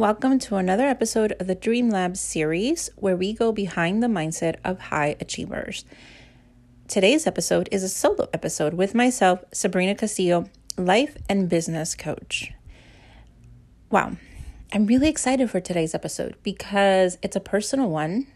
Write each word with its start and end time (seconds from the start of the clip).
Welcome 0.00 0.38
to 0.38 0.56
another 0.56 0.86
episode 0.86 1.32
of 1.38 1.46
the 1.46 1.54
Dream 1.54 1.90
Lab 1.90 2.16
series 2.16 2.88
where 2.96 3.18
we 3.18 3.34
go 3.34 3.52
behind 3.52 4.02
the 4.02 4.06
mindset 4.06 4.56
of 4.64 4.78
high 4.78 5.14
achievers. 5.20 5.84
Today's 6.88 7.26
episode 7.26 7.68
is 7.70 7.82
a 7.82 7.88
solo 7.90 8.26
episode 8.32 8.72
with 8.72 8.94
myself, 8.94 9.44
Sabrina 9.52 9.94
Castillo, 9.94 10.48
life 10.78 11.18
and 11.28 11.50
business 11.50 11.94
coach. 11.94 12.50
Wow, 13.90 14.16
I'm 14.72 14.86
really 14.86 15.10
excited 15.10 15.50
for 15.50 15.60
today's 15.60 15.94
episode 15.94 16.36
because 16.42 17.18
it's 17.20 17.36
a 17.36 17.38
personal 17.40 17.90
one. 17.90 18.26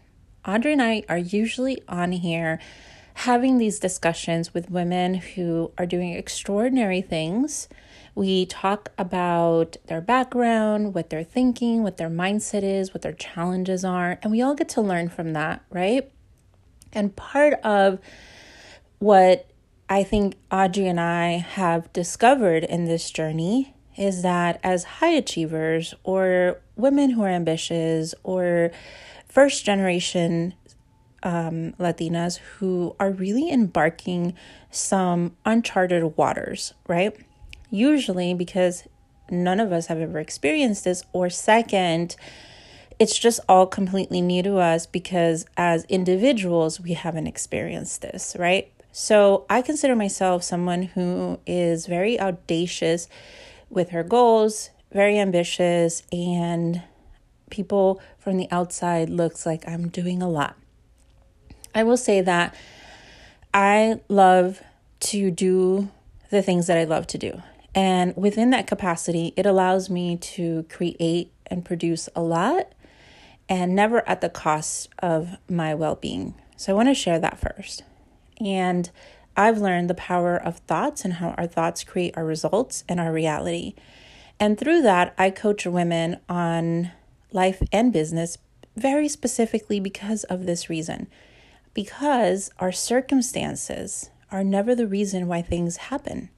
Audrey 0.47 0.73
and 0.73 0.83
I 0.83 1.01
are 1.09 1.17
usually 1.17 1.81
on 1.87 2.11
here 2.11 2.59
having 3.15 3.57
these 3.57 3.79
discussions 3.79 4.53
with 4.53 4.69
women 4.69 5.15
who 5.15 5.71
are 5.79 5.87
doing 5.87 6.13
extraordinary 6.13 7.01
things 7.01 7.67
we 8.15 8.45
talk 8.45 8.91
about 8.97 9.75
their 9.87 10.01
background, 10.01 10.93
what 10.95 11.09
they're 11.09 11.23
thinking, 11.23 11.83
what 11.83 11.97
their 11.97 12.09
mindset 12.09 12.63
is, 12.63 12.93
what 12.93 13.01
their 13.01 13.13
challenges 13.13 13.83
are, 13.83 14.17
and 14.21 14.31
we 14.31 14.41
all 14.41 14.55
get 14.55 14.69
to 14.69 14.81
learn 14.81 15.09
from 15.09 15.33
that, 15.33 15.61
right? 15.69 16.09
And 16.93 17.15
part 17.15 17.59
of 17.61 17.99
what 18.99 19.49
I 19.89 20.03
think 20.03 20.37
Audrey 20.49 20.87
and 20.87 20.99
I 20.99 21.37
have 21.37 21.91
discovered 21.91 22.63
in 22.63 22.85
this 22.85 23.11
journey 23.11 23.75
is 23.97 24.23
that 24.23 24.59
as 24.63 24.83
high 24.83 25.11
achievers 25.11 25.93
or 26.03 26.61
women 26.75 27.11
who 27.11 27.23
are 27.23 27.29
ambitious 27.29 28.15
or 28.23 28.71
first 29.27 29.65
generation 29.65 30.53
um, 31.23 31.73
Latinas 31.79 32.37
who 32.37 32.95
are 32.99 33.11
really 33.11 33.49
embarking 33.49 34.33
some 34.69 35.35
uncharted 35.45 36.17
waters, 36.17 36.73
right? 36.87 37.15
Usually 37.75 38.33
because 38.33 38.87
none 39.29 39.59
of 39.59 39.71
us 39.71 39.87
have 39.87 39.99
ever 39.99 40.19
experienced 40.19 40.83
this, 40.83 41.03
or 41.13 41.29
second, 41.29 42.15
it's 42.99 43.17
just 43.17 43.39
all 43.49 43.67
completely 43.67 44.21
new 44.21 44.41
to 44.43 44.57
us 44.57 44.85
because 44.85 45.45
as 45.57 45.83
individuals, 45.85 46.79
we 46.79 46.93
haven't 46.93 47.27
experienced 47.27 48.01
this, 48.01 48.35
right? 48.39 48.71
So 48.91 49.45
I 49.49 49.61
consider 49.61 49.95
myself 49.95 50.43
someone 50.43 50.83
who 50.83 51.39
is 51.45 51.85
very 51.85 52.19
audacious 52.19 53.09
with 53.69 53.89
her 53.89 54.03
goals, 54.03 54.69
very 54.93 55.19
ambitious, 55.19 56.03
and 56.11 56.81
people 57.49 58.01
from 58.17 58.37
the 58.37 58.47
outside 58.51 59.09
looks 59.09 59.45
like 59.45 59.67
I'm 59.67 59.89
doing 59.89 60.21
a 60.21 60.29
lot. 60.29 60.55
I 61.73 61.83
will 61.83 61.97
say 61.97 62.21
that 62.21 62.55
I 63.53 63.99
love 64.07 64.61
to 65.01 65.29
do 65.29 65.89
the 66.29 66.41
things 66.41 66.67
that 66.67 66.77
I 66.77 66.85
love 66.85 67.05
to 67.07 67.17
do. 67.17 67.41
And 67.75 68.15
within 68.15 68.51
that 68.51 68.67
capacity, 68.67 69.33
it 69.35 69.45
allows 69.45 69.89
me 69.89 70.15
to 70.15 70.63
create 70.69 71.33
and 71.47 71.65
produce 71.65 72.07
a 72.15 72.21
lot 72.21 72.71
and 73.49 73.75
never 73.75 74.07
at 74.07 74.21
the 74.21 74.29
cost 74.29 74.89
of 74.99 75.37
my 75.49 75.75
well 75.75 75.95
being. 75.95 76.33
So 76.55 76.71
I 76.71 76.75
want 76.75 76.87
to 76.87 76.95
share 76.95 77.19
that 77.19 77.37
first. 77.37 77.83
And 78.39 78.89
I've 79.37 79.59
learned 79.59 79.89
the 79.89 79.95
power 79.95 80.37
of 80.37 80.59
thoughts 80.59 81.03
and 81.03 81.15
how 81.15 81.31
our 81.31 81.47
thoughts 81.47 81.83
create 81.83 82.15
our 82.17 82.25
results 82.25 82.85
and 82.87 82.99
our 82.99 83.11
reality. 83.11 83.75
And 84.39 84.57
through 84.57 84.81
that, 84.83 85.13
I 85.17 85.29
coach 85.29 85.65
women 85.65 86.19
on 86.29 86.91
life 87.33 87.61
and 87.71 87.91
business 87.91 88.37
very 88.77 89.09
specifically 89.09 89.81
because 89.81 90.23
of 90.25 90.45
this 90.45 90.69
reason. 90.69 91.07
Because 91.73 92.49
our 92.59 92.71
circumstances 92.71 94.09
are 94.31 94.43
never 94.43 94.73
the 94.75 94.87
reason 94.87 95.27
why 95.27 95.41
things 95.41 95.77
happen. 95.77 96.29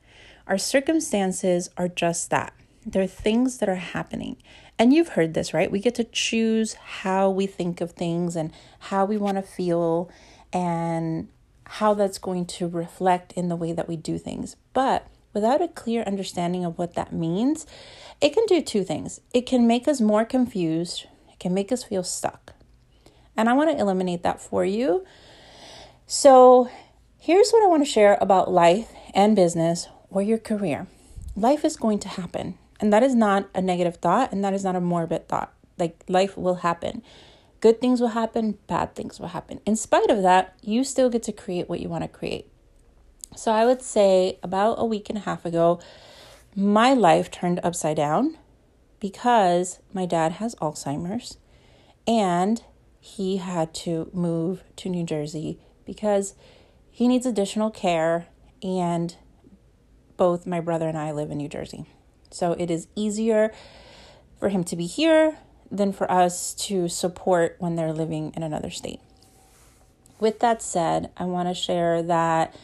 Our 0.48 0.58
circumstances 0.58 1.70
are 1.78 1.90
just 1.90 2.30
that. 2.30 2.54
They're 2.86 3.06
things 3.06 3.58
that 3.58 3.68
are 3.68 3.76
happening. 3.76 4.38
And 4.80 4.94
you've 4.94 5.10
heard 5.10 5.34
this, 5.34 5.54
right? 5.54 5.70
We 5.70 5.80
get 5.80 5.96
to 5.96 6.04
choose 6.06 6.76
how 6.76 7.30
we 7.30 7.48
think 7.48 7.82
of 7.82 7.92
things 7.92 8.36
and 8.36 8.54
how 8.80 9.06
we 9.06 9.18
want 9.18 9.38
to 9.38 9.42
feel 9.42 10.10
and 10.54 11.28
how 11.66 11.94
that's 11.94 12.18
going 12.18 12.46
to 12.46 12.68
reflect 12.68 13.34
in 13.34 13.50
the 13.50 13.56
way 13.58 13.74
that 13.74 13.90
we 13.90 13.98
do 13.98 14.18
things. 14.18 14.56
But 14.74 15.08
without 15.34 15.62
a 15.62 15.68
clear 15.68 16.04
understanding 16.04 16.64
of 16.64 16.78
what 16.78 16.94
that 16.94 17.12
means, 17.12 17.66
it 18.22 18.34
can 18.34 18.46
do 18.46 18.62
two 18.62 18.84
things. 18.84 19.20
It 19.34 19.42
can 19.42 19.68
make 19.68 19.88
us 19.88 20.00
more 20.00 20.24
confused, 20.24 21.08
it 21.30 21.40
can 21.40 21.54
make 21.54 21.72
us 21.72 21.84
feel 21.84 22.04
stuck. 22.04 22.54
And 23.36 23.50
I 23.50 23.54
want 23.54 23.70
to 23.70 23.78
eliminate 23.78 24.24
that 24.24 24.42
for 24.42 24.64
you. 24.64 25.06
So, 26.06 26.70
here's 27.20 27.52
what 27.52 27.64
I 27.64 27.68
want 27.68 27.86
to 27.86 27.92
share 27.92 28.18
about 28.22 28.50
life 28.50 28.90
and 29.14 29.36
business 29.36 29.90
or 30.18 30.22
your 30.24 30.40
career. 30.40 30.88
Life 31.36 31.64
is 31.64 31.78
going 31.78 32.00
to 32.00 32.08
happen. 32.08 32.58
And 32.80 32.92
that 32.92 33.04
is 33.04 33.14
not 33.14 33.48
a 33.54 33.62
negative 33.62 33.98
thought 33.98 34.32
and 34.32 34.44
that 34.44 34.52
is 34.52 34.64
not 34.64 34.76
a 34.76 34.82
morbid 34.82 35.28
thought. 35.28 35.54
Like 35.78 36.04
life 36.08 36.36
will 36.36 36.56
happen. 36.56 37.04
Good 37.60 37.80
things 37.80 38.02
will 38.02 38.16
happen, 38.22 38.58
bad 38.66 38.96
things 38.96 39.20
will 39.20 39.28
happen. 39.28 39.60
In 39.64 39.76
spite 39.76 40.10
of 40.10 40.24
that, 40.24 40.58
you 40.64 40.84
still 40.84 41.12
get 41.12 41.22
to 41.24 41.32
create 41.32 41.70
what 41.70 41.82
you 41.82 41.88
want 41.88 42.04
to 42.04 42.08
create. 42.08 42.48
So 43.36 43.52
I 43.52 43.68
would 43.68 43.84
say 43.84 44.40
about 44.42 44.80
a 44.80 44.86
week 44.86 45.08
and 45.08 45.20
a 45.20 45.22
half 45.22 45.46
ago, 45.46 45.80
my 46.56 46.96
life 46.96 47.30
turned 47.30 47.60
upside 47.64 47.98
down 47.98 48.40
because 49.00 49.78
my 49.94 50.08
dad 50.08 50.32
has 50.34 50.56
Alzheimer's 50.56 51.38
and 52.08 52.64
he 53.00 53.38
had 53.38 53.72
to 53.86 54.10
move 54.14 54.64
to 54.78 54.90
New 54.90 55.04
Jersey 55.04 55.60
because 55.86 56.34
he 56.90 57.08
needs 57.08 57.28
additional 57.28 57.70
care 57.70 58.26
and 58.64 59.16
both 60.18 60.46
my 60.46 60.60
brother 60.60 60.88
and 60.88 60.98
I 60.98 61.12
live 61.12 61.32
in 61.32 61.38
New 61.38 61.50
Jersey. 61.50 61.86
So 62.32 62.54
it 62.54 62.70
is 62.70 62.88
easier 62.96 63.54
for 64.40 64.50
him 64.50 64.64
to 64.66 64.76
be 64.76 64.86
here 64.86 65.38
than 65.72 65.94
for 65.94 66.10
us 66.12 66.54
to 66.54 66.88
support 66.88 67.56
when 67.60 67.76
they're 67.76 67.94
living 67.94 68.34
in 68.36 68.44
another 68.44 68.70
state. 68.70 69.00
With 70.20 70.40
that 70.40 70.62
said, 70.62 71.12
I 71.18 71.26
want 71.26 71.48
to 71.48 71.54
share 71.54 72.02
that 72.04 72.56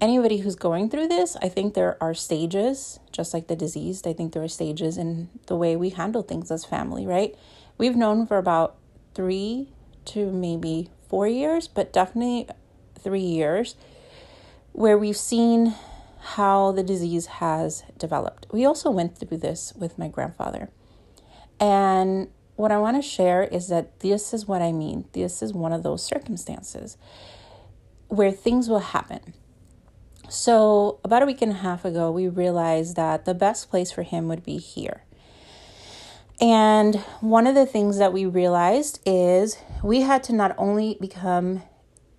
anybody 0.00 0.38
who's 0.38 0.54
going 0.54 0.90
through 0.90 1.08
this, 1.08 1.36
I 1.42 1.48
think 1.48 1.74
there 1.74 1.96
are 2.00 2.14
stages, 2.14 3.00
just 3.10 3.34
like 3.34 3.48
the 3.48 3.56
disease. 3.56 4.02
I 4.06 4.12
think 4.12 4.32
there 4.32 4.42
are 4.42 4.48
stages 4.48 4.98
in 4.98 5.28
the 5.46 5.56
way 5.56 5.76
we 5.76 5.90
handle 5.90 6.22
things 6.22 6.50
as 6.50 6.64
family, 6.64 7.06
right? 7.06 7.34
We've 7.78 7.96
known 7.96 8.26
for 8.26 8.38
about 8.38 8.76
three 9.14 9.68
to 10.06 10.30
maybe 10.30 10.90
four 11.08 11.26
years, 11.26 11.68
but 11.68 11.92
definitely 11.92 12.48
three 12.98 13.20
years, 13.20 13.76
where 14.72 14.96
we've 14.96 15.16
seen 15.16 15.74
how 16.22 16.70
the 16.70 16.84
disease 16.84 17.26
has 17.26 17.82
developed. 17.98 18.46
We 18.52 18.64
also 18.64 18.90
went 18.90 19.18
through 19.18 19.38
this 19.38 19.72
with 19.76 19.98
my 19.98 20.06
grandfather. 20.06 20.70
And 21.58 22.28
what 22.54 22.70
I 22.70 22.78
want 22.78 22.96
to 22.96 23.02
share 23.02 23.42
is 23.42 23.68
that 23.68 24.00
this 24.00 24.32
is 24.32 24.46
what 24.46 24.62
I 24.62 24.70
mean. 24.70 25.06
This 25.12 25.42
is 25.42 25.52
one 25.52 25.72
of 25.72 25.82
those 25.82 26.02
circumstances 26.02 26.96
where 28.06 28.30
things 28.30 28.68
will 28.68 28.78
happen. 28.78 29.34
So, 30.28 31.00
about 31.04 31.22
a 31.22 31.26
week 31.26 31.42
and 31.42 31.52
a 31.52 31.56
half 31.56 31.84
ago, 31.84 32.10
we 32.10 32.28
realized 32.28 32.96
that 32.96 33.24
the 33.24 33.34
best 33.34 33.68
place 33.68 33.90
for 33.90 34.02
him 34.02 34.28
would 34.28 34.44
be 34.44 34.58
here. 34.58 35.02
And 36.40 36.96
one 37.20 37.46
of 37.46 37.54
the 37.54 37.66
things 37.66 37.98
that 37.98 38.12
we 38.12 38.26
realized 38.26 39.00
is 39.04 39.58
we 39.82 40.02
had 40.02 40.22
to 40.24 40.32
not 40.32 40.54
only 40.56 40.96
become 41.00 41.62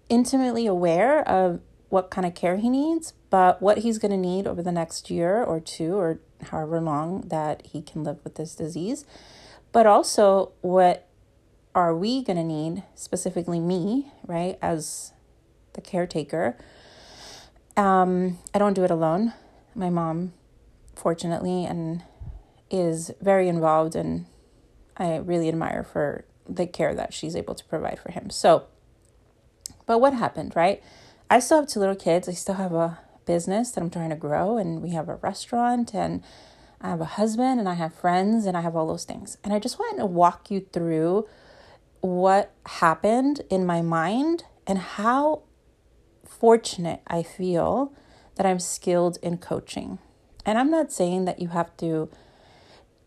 intimately 0.10 0.68
aware 0.68 1.28
of 1.28 1.62
what 1.94 2.10
kind 2.10 2.26
of 2.26 2.34
care 2.34 2.58
he 2.58 2.70
needs, 2.70 3.14
but 3.30 3.62
what 3.62 3.78
he's 3.78 4.00
going 4.00 4.10
to 4.10 4.18
need 4.18 4.48
over 4.48 4.64
the 4.64 4.72
next 4.72 5.12
year 5.12 5.44
or 5.44 5.60
two 5.60 5.94
or 5.94 6.20
however 6.46 6.82
long 6.82 7.22
that 7.28 7.64
he 7.68 7.84
can 7.84 8.04
live 8.04 8.18
with 8.24 8.34
this 8.34 8.56
disease, 8.56 9.06
but 9.72 9.86
also 9.86 10.52
what 10.62 11.08
are 11.76 11.96
we 11.96 12.24
going 12.24 12.36
to 12.36 12.44
need, 12.44 12.82
specifically 12.96 13.60
me, 13.60 14.12
right, 14.26 14.58
as 14.60 15.14
the 15.74 15.82
caretaker. 15.82 16.58
Um, 17.78 18.40
I 18.56 18.58
don't 18.58 18.74
do 18.74 18.84
it 18.84 18.90
alone. 18.90 19.34
My 19.76 19.92
mom, 19.92 20.34
fortunately, 20.96 21.64
and 21.64 22.02
is 22.72 23.12
very 23.22 23.48
involved, 23.48 23.96
and 23.96 24.26
I 24.98 25.18
really 25.18 25.48
admire 25.48 25.84
for 25.84 26.26
the 26.50 26.66
care 26.66 26.96
that 26.96 27.14
she's 27.14 27.36
able 27.36 27.54
to 27.54 27.64
provide 27.66 28.00
for 28.00 28.12
him. 28.12 28.32
So, 28.32 28.66
but 29.86 30.00
what 30.00 30.16
happened, 30.16 30.56
right? 30.56 30.82
I 31.34 31.40
still 31.40 31.62
have 31.62 31.68
two 31.68 31.80
little 31.80 31.96
kids. 31.96 32.30
I 32.30 32.34
still 32.34 32.54
have 32.54 32.74
a 32.74 33.00
business 33.26 33.72
that 33.72 33.82
I'm 33.82 33.90
trying 33.90 34.12
to 34.12 34.16
grow, 34.16 34.58
and 34.58 34.84
we 34.84 34.92
have 34.92 35.10
a 35.10 35.16
restaurant, 35.16 35.96
and 35.96 36.22
I 36.80 36.90
have 36.90 37.02
a 37.02 37.06
husband, 37.06 37.60
and 37.60 37.68
I 37.68 37.74
have 37.74 37.92
friends, 37.92 38.46
and 38.46 38.56
I 38.56 38.62
have 38.62 38.76
all 38.76 38.86
those 38.86 39.04
things. 39.04 39.40
And 39.44 39.52
I 39.52 39.58
just 39.58 39.80
wanted 39.80 39.98
to 39.98 40.06
walk 40.06 40.52
you 40.52 40.68
through 40.72 41.28
what 42.02 42.54
happened 42.68 43.42
in 43.50 43.66
my 43.66 43.82
mind 43.82 44.44
and 44.68 44.78
how 44.78 45.42
fortunate 46.24 47.02
I 47.08 47.24
feel 47.24 47.92
that 48.36 48.46
I'm 48.46 48.60
skilled 48.60 49.18
in 49.24 49.40
coaching. 49.40 49.98
And 50.46 50.60
I'm 50.60 50.70
not 50.70 50.92
saying 50.92 51.26
that 51.26 51.42
you 51.42 51.48
have 51.48 51.76
to 51.78 52.12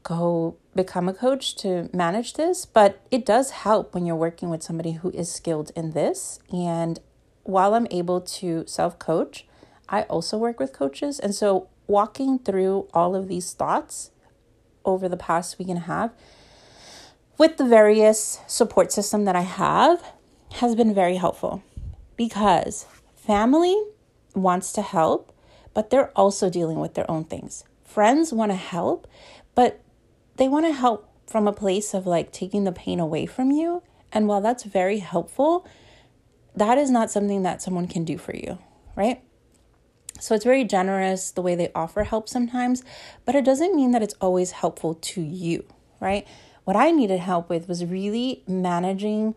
go 0.02 0.56
become 0.74 1.08
a 1.08 1.14
coach 1.14 1.54
to 1.58 1.88
manage 1.92 2.34
this, 2.34 2.66
but 2.66 3.06
it 3.12 3.24
does 3.24 3.50
help 3.50 3.94
when 3.94 4.04
you're 4.04 4.16
working 4.16 4.50
with 4.50 4.64
somebody 4.64 4.92
who 4.94 5.10
is 5.10 5.32
skilled 5.32 5.70
in 5.76 5.92
this. 5.92 6.40
And 6.52 6.98
while 7.48 7.74
I'm 7.74 7.86
able 7.90 8.20
to 8.20 8.64
self 8.66 8.98
coach, 8.98 9.46
I 9.88 10.02
also 10.02 10.36
work 10.36 10.58
with 10.58 10.72
coaches. 10.72 11.18
And 11.18 11.34
so, 11.34 11.68
walking 11.86 12.38
through 12.38 12.88
all 12.92 13.14
of 13.14 13.28
these 13.28 13.52
thoughts 13.52 14.10
over 14.84 15.08
the 15.08 15.16
past 15.16 15.58
week 15.58 15.68
and 15.68 15.78
a 15.78 15.82
half 15.82 16.10
with 17.38 17.56
the 17.56 17.64
various 17.64 18.40
support 18.46 18.92
system 18.92 19.24
that 19.24 19.36
I 19.36 19.42
have 19.42 20.02
has 20.54 20.74
been 20.74 20.94
very 20.94 21.16
helpful 21.16 21.62
because 22.16 22.86
family 23.14 23.76
wants 24.34 24.72
to 24.72 24.82
help, 24.82 25.32
but 25.74 25.90
they're 25.90 26.10
also 26.16 26.48
dealing 26.48 26.80
with 26.80 26.94
their 26.94 27.10
own 27.10 27.24
things. 27.24 27.64
Friends 27.84 28.32
want 28.32 28.52
to 28.52 28.56
help, 28.56 29.06
but 29.54 29.80
they 30.36 30.48
want 30.48 30.66
to 30.66 30.72
help 30.72 31.08
from 31.26 31.46
a 31.46 31.52
place 31.52 31.92
of 31.94 32.06
like 32.06 32.32
taking 32.32 32.64
the 32.64 32.72
pain 32.72 33.00
away 33.00 33.26
from 33.26 33.50
you. 33.50 33.82
And 34.12 34.28
while 34.28 34.40
that's 34.40 34.64
very 34.64 34.98
helpful, 34.98 35.66
that 36.56 36.78
is 36.78 36.90
not 36.90 37.10
something 37.10 37.42
that 37.42 37.62
someone 37.62 37.86
can 37.86 38.04
do 38.04 38.18
for 38.18 38.34
you, 38.34 38.58
right? 38.96 39.22
So 40.18 40.34
it's 40.34 40.44
very 40.44 40.64
generous 40.64 41.30
the 41.30 41.42
way 41.42 41.54
they 41.54 41.70
offer 41.74 42.04
help 42.04 42.28
sometimes, 42.28 42.82
but 43.24 43.34
it 43.34 43.44
doesn't 43.44 43.76
mean 43.76 43.90
that 43.92 44.02
it's 44.02 44.14
always 44.20 44.52
helpful 44.52 44.94
to 44.94 45.20
you, 45.20 45.64
right? 46.00 46.26
What 46.64 46.76
I 46.76 46.90
needed 46.90 47.20
help 47.20 47.48
with 47.48 47.68
was 47.68 47.84
really 47.84 48.42
managing 48.48 49.34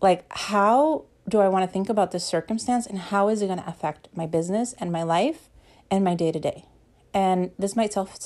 like 0.00 0.30
how 0.30 1.04
do 1.28 1.40
I 1.40 1.48
want 1.48 1.64
to 1.64 1.72
think 1.72 1.88
about 1.88 2.10
this 2.10 2.24
circumstance 2.24 2.86
and 2.86 2.98
how 2.98 3.28
is 3.28 3.42
it 3.42 3.46
going 3.46 3.58
to 3.58 3.68
affect 3.68 4.08
my 4.14 4.26
business 4.26 4.74
and 4.78 4.92
my 4.92 5.02
life 5.02 5.48
and 5.90 6.04
my 6.04 6.14
day 6.14 6.32
to 6.32 6.38
day? 6.38 6.66
And 7.14 7.50
this 7.58 7.76
might 7.76 7.92
self 7.92 8.18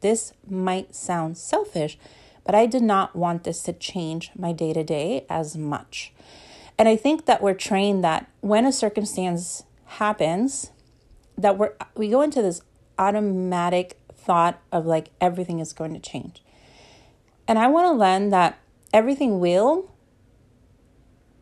this 0.00 0.32
might 0.48 0.94
sound 0.94 1.36
selfish, 1.36 1.98
but 2.44 2.54
I 2.54 2.66
did 2.66 2.82
not 2.82 3.16
want 3.16 3.44
this 3.44 3.62
to 3.64 3.72
change 3.72 4.30
my 4.36 4.52
day 4.52 4.72
to 4.72 4.84
day 4.84 5.26
as 5.28 5.56
much. 5.56 6.12
And 6.78 6.88
I 6.88 6.96
think 6.96 7.26
that 7.26 7.42
we're 7.42 7.54
trained 7.54 8.04
that 8.04 8.30
when 8.40 8.64
a 8.64 8.72
circumstance 8.72 9.64
happens, 9.84 10.70
that 11.36 11.58
we're 11.58 11.72
we 11.96 12.08
go 12.08 12.22
into 12.22 12.40
this 12.40 12.62
automatic 12.98 13.98
thought 14.14 14.60
of 14.70 14.86
like 14.86 15.10
everything 15.20 15.58
is 15.58 15.72
going 15.72 15.92
to 15.94 16.00
change. 16.00 16.42
And 17.48 17.58
I 17.58 17.66
want 17.66 17.86
to 17.86 17.92
learn 17.92 18.30
that 18.30 18.58
everything 18.92 19.40
will, 19.40 19.90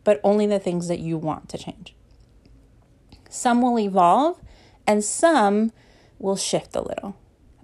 but 0.03 0.19
only 0.23 0.47
the 0.47 0.59
things 0.59 0.87
that 0.87 0.99
you 0.99 1.17
want 1.17 1.49
to 1.49 1.57
change. 1.57 1.93
Some 3.29 3.61
will 3.61 3.77
evolve 3.77 4.39
and 4.87 5.03
some 5.03 5.71
will 6.17 6.37
shift 6.37 6.75
a 6.75 6.81
little, 6.81 7.15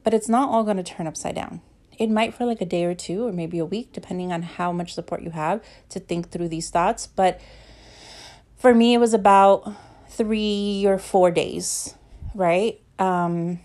but 0.03 0.13
it's 0.13 0.29
not 0.29 0.49
all 0.49 0.63
going 0.63 0.77
to 0.77 0.83
turn 0.83 1.07
upside 1.07 1.35
down. 1.35 1.61
It 2.00 2.10
might 2.10 2.34
for 2.34 2.45
like 2.45 2.62
a 2.62 2.66
day 2.66 2.86
or 2.86 2.94
two 2.94 3.28
or 3.28 3.31
maybe 3.31 3.60
a 3.60 3.66
week, 3.66 3.94
depending 3.94 4.31
on 4.31 4.42
how 4.42 4.72
much 4.72 4.94
support 4.94 5.22
you 5.22 5.31
have 5.31 5.62
to 5.90 6.00
think 6.00 6.30
through 6.30 6.50
these 6.50 6.69
thoughts. 6.69 7.07
But 7.07 7.40
for 8.56 8.74
me, 8.74 8.94
it 8.94 9.00
was 9.00 9.13
about 9.13 9.74
three 10.10 10.86
or 10.86 10.98
four 10.98 11.31
days, 11.31 11.95
right? 12.36 12.80
Um, 13.00 13.60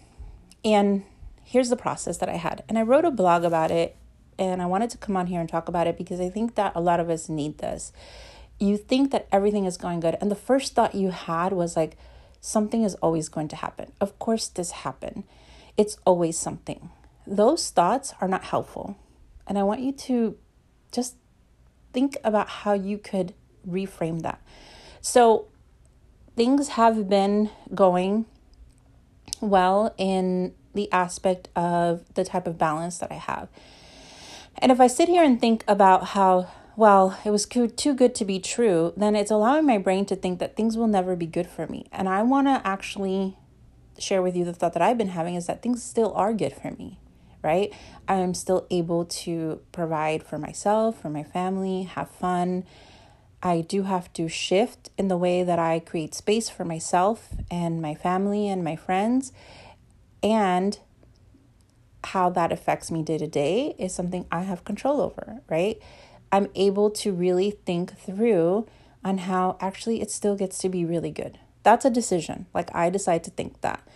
and 0.65 1.05
here's 1.45 1.69
the 1.69 1.77
process 1.77 2.19
that 2.19 2.29
I 2.29 2.37
had. 2.37 2.65
And 2.69 2.79
I 2.79 2.83
wrote 2.83 3.05
a 3.05 3.11
blog 3.11 3.45
about 3.45 3.71
it 3.71 3.97
and 4.39 4.63
I 4.63 4.67
wanted 4.67 4.91
to 4.91 4.99
come 4.99 5.17
on 5.17 5.27
here 5.27 5.41
and 5.41 5.49
talk 5.49 5.69
about 5.69 5.87
it 5.87 5.99
because 5.99 6.21
I 6.21 6.31
think 6.31 6.55
that 6.55 6.73
a 6.75 6.81
lot 6.81 7.01
of 7.01 7.11
us 7.11 7.29
need 7.29 7.59
this. 7.59 7.93
You 8.61 8.77
think 8.77 9.11
that 9.11 9.27
everything 9.33 9.67
is 9.67 9.77
going 9.77 10.01
good, 10.01 10.17
and 10.21 10.31
the 10.31 10.37
first 10.37 10.75
thought 10.75 10.95
you 10.95 11.11
had 11.11 11.53
was 11.53 11.77
like, 11.77 11.97
something 12.41 12.83
is 12.83 12.95
always 12.97 13.29
going 13.29 13.49
to 13.49 13.57
happen. 13.57 13.93
Of 14.01 14.19
course, 14.19 14.49
this 14.49 14.71
happened. 14.71 15.25
It's 15.77 15.97
always 16.05 16.37
something. 16.37 16.91
Those 17.29 17.71
thoughts 17.71 18.15
are 18.21 18.29
not 18.29 18.45
helpful. 18.45 18.97
And 19.47 19.59
I 19.59 19.63
want 19.63 19.81
you 19.81 19.93
to 19.93 20.37
just 20.91 21.17
think 21.93 22.17
about 22.25 22.49
how 22.49 22.73
you 22.73 22.99
could 22.99 23.35
reframe 23.69 24.23
that. 24.23 24.43
So, 25.01 25.49
things 26.37 26.69
have 26.69 27.09
been 27.09 27.51
going 27.75 28.27
well 29.41 29.95
in 29.99 30.55
the 30.75 30.91
aspect 30.93 31.49
of 31.57 32.05
the 32.15 32.25
type 32.25 32.47
of 32.47 32.59
balance 32.59 32.99
that 32.99 33.11
I 33.11 33.17
have. 33.17 33.49
And 34.59 34.73
if 34.73 34.81
I 34.81 34.87
sit 34.87 35.09
here 35.09 35.23
and 35.23 35.41
think 35.41 35.65
about 35.69 36.09
how, 36.09 36.49
well, 36.77 37.19
it 37.25 37.31
was 37.31 37.47
too 37.47 37.95
good 37.95 38.15
to 38.15 38.25
be 38.25 38.41
true, 38.41 38.93
then 38.97 39.15
it's 39.15 39.31
allowing 39.31 39.67
my 39.67 39.79
brain 39.79 40.05
to 40.07 40.17
think 40.17 40.39
that 40.39 40.57
things 40.57 40.77
will 40.77 40.87
never 40.89 41.17
be 41.17 41.27
good 41.27 41.49
for 41.49 41.67
me. 41.67 41.87
And 41.93 42.09
I 42.09 42.23
want 42.23 42.47
to 42.49 42.67
actually 42.67 43.37
share 43.99 44.23
with 44.23 44.37
you 44.37 44.45
the 44.45 44.53
thought 44.53 44.73
that 44.75 44.83
I've 44.83 44.99
been 44.99 45.09
having 45.09 45.35
is 45.35 45.47
that 45.47 45.63
things 45.63 45.83
still 45.83 46.13
are 46.15 46.33
good 46.33 46.53
for 46.53 46.71
me, 46.73 46.99
right? 47.43 47.73
I 48.07 48.17
am 48.17 48.35
still 48.35 48.67
able 48.71 49.05
to 49.05 49.61
provide 49.73 50.23
for 50.23 50.39
myself, 50.39 51.01
for 51.01 51.11
my 51.11 51.23
family, 51.23 51.83
have 51.83 52.11
fun. 52.11 52.65
I 53.43 53.61
do 53.61 53.85
have 53.85 54.13
to 54.15 54.29
shift 54.29 54.91
in 54.99 55.09
the 55.09 55.17
way 55.17 55.43
that 55.45 55.59
I 55.59 55.79
create 55.79 56.15
space 56.15 56.49
for 56.49 56.65
myself 56.65 57.29
and 57.51 57.81
my 57.81 57.95
family 57.95 58.49
and 58.49 58.65
my 58.65 58.77
friends. 58.77 59.33
And 60.23 60.79
how 62.05 62.31
that 62.31 62.53
affects 62.53 62.91
me 62.91 63.03
day 63.03 63.19
to 63.19 63.27
day 63.27 63.75
is 63.79 63.95
something 63.95 64.27
I 64.31 64.43
have 64.43 64.65
control 64.65 65.01
over, 65.01 65.41
right? 65.49 65.81
I'm 66.31 66.49
able 66.55 66.91
to 66.91 67.13
really 67.13 67.51
think 67.51 67.97
through 67.99 68.67
on 69.05 69.19
how 69.19 69.57
actually 69.61 70.01
it 70.01 70.11
still 70.11 70.37
gets 70.37 70.59
to 70.59 70.69
be 70.69 70.85
really 70.85 71.11
good. 71.11 71.39
That's 71.63 71.85
a 71.85 71.91
decision. 71.91 72.47
Like 72.55 72.75
I 72.75 72.91
decide 72.91 73.25
to 73.25 73.31
think 73.31 73.61
that. 73.61 73.87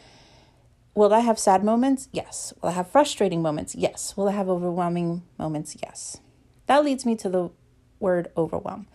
Will 0.94 1.14
I 1.14 1.20
have 1.20 1.38
sad 1.38 1.64
moments? 1.64 2.08
Yes. 2.12 2.52
Will 2.60 2.68
I 2.68 2.72
have 2.72 2.90
frustrating 2.90 3.40
moments? 3.40 3.74
Yes. 3.74 4.14
Will 4.16 4.28
I 4.28 4.32
have 4.32 4.48
overwhelming 4.48 5.22
moments? 5.38 5.76
Yes. 5.82 6.18
That 6.66 6.84
leads 6.84 7.06
me 7.06 7.16
to 7.16 7.28
the 7.28 7.50
word 7.98 8.30
overwhelm. 8.36 8.88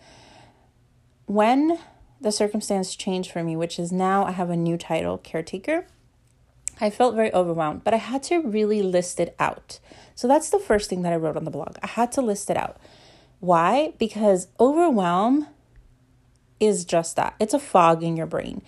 When 1.26 1.78
the 2.20 2.32
circumstance 2.32 2.94
changed 2.94 3.32
for 3.32 3.42
me, 3.42 3.56
which 3.56 3.78
is 3.78 3.90
now 3.90 4.24
I 4.24 4.32
have 4.32 4.50
a 4.50 4.56
new 4.56 4.76
title, 4.76 5.18
caretaker, 5.18 5.86
I 6.80 6.90
felt 6.90 7.16
very 7.16 7.32
overwhelmed, 7.34 7.82
but 7.82 7.94
I 7.94 7.98
had 7.98 8.22
to 8.24 8.40
really 8.42 8.82
list 8.82 9.18
it 9.18 9.34
out. 9.38 9.80
So 10.14 10.28
that's 10.28 10.50
the 10.50 10.60
first 10.60 10.88
thing 10.88 11.02
that 11.02 11.12
I 11.12 11.16
wrote 11.16 11.36
on 11.36 11.44
the 11.44 11.50
blog. 11.50 11.76
I 11.82 11.88
had 11.88 12.12
to 12.12 12.22
list 12.22 12.50
it 12.50 12.56
out. 12.56 12.76
Why? 13.40 13.94
Because 13.98 14.48
overwhelm 14.60 15.48
is 16.60 16.84
just 16.84 17.16
that 17.16 17.34
it's 17.40 17.54
a 17.54 17.58
fog 17.58 18.02
in 18.02 18.16
your 18.16 18.26
brain, 18.26 18.62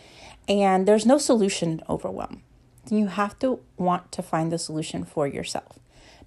and 0.49 0.87
there's 0.87 1.07
no 1.07 1.19
solution 1.19 1.83
overwhelm. 1.89 2.43
You 2.91 3.07
have 3.07 3.39
to 3.39 3.61
want 3.77 4.13
to 4.13 4.23
find 4.23 4.53
the 4.53 4.59
solution 4.59 5.05
for 5.05 5.27
yourself. 5.27 5.79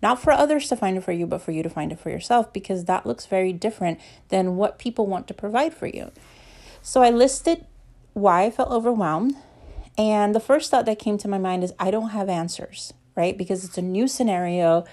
Not 0.02 0.22
for 0.22 0.32
others 0.34 0.68
to 0.70 0.76
find 0.76 0.98
it 0.98 1.04
for 1.04 1.12
you, 1.12 1.26
but 1.26 1.42
for 1.42 1.52
you 1.52 1.64
to 1.64 1.70
find 1.70 1.92
it 1.92 2.00
for 2.00 2.10
yourself 2.10 2.52
because 2.52 2.86
that 2.86 3.06
looks 3.06 3.26
very 3.26 3.54
different 3.54 4.00
than 4.30 4.56
what 4.56 4.80
people 4.80 5.06
want 5.06 5.28
to 5.28 5.34
provide 5.34 5.74
for 5.74 5.88
you. 5.88 6.12
So 6.82 7.02
I 7.02 7.10
listed 7.10 7.66
why 8.14 8.44
I 8.44 8.52
felt 8.52 8.72
overwhelmed 8.72 9.36
and 9.98 10.34
the 10.34 10.40
first 10.40 10.72
thought 10.72 10.86
that 10.86 11.00
came 11.00 11.18
to 11.20 11.28
my 11.28 11.38
mind 11.38 11.64
is 11.64 11.74
I 11.80 11.92
don't 11.92 12.10
have 12.10 12.30
answers, 12.30 12.94
right? 13.16 13.38
Because 13.38 13.64
it's 13.64 13.78
a 13.78 13.82
new 13.82 14.08
scenario, 14.08 14.86